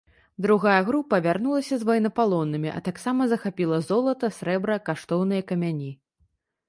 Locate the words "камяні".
5.53-5.91